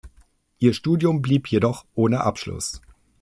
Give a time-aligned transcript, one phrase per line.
[0.57, 2.81] Ihr Studium blieb jedoch ohne Abschluss.